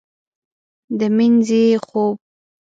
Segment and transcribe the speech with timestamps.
[0.99, 2.15] د مینځې خوب